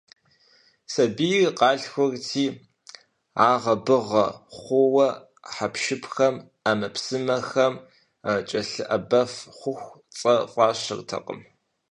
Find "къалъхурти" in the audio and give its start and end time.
1.59-2.45